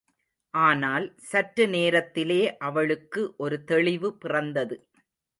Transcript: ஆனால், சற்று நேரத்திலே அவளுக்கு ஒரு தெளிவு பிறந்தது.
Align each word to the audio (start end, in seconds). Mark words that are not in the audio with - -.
ஆனால், 0.53 1.03
சற்று 1.21 1.67
நேரத்திலே 1.67 2.57
அவளுக்கு 2.59 3.33
ஒரு 3.37 3.63
தெளிவு 3.63 4.09
பிறந்தது. 4.17 4.77